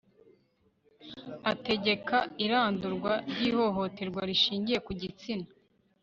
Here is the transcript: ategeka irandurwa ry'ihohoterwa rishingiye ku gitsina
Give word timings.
ategeka 1.51 2.17
irandurwa 2.45 3.13
ry'ihohoterwa 3.31 4.21
rishingiye 4.29 4.79
ku 4.85 4.91
gitsina 5.01 5.47